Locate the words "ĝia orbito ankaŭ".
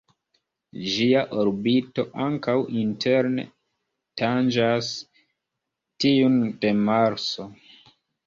0.93-2.55